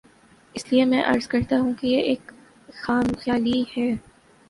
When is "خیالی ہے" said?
3.19-3.91